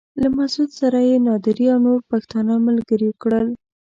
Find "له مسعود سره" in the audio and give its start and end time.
0.21-0.99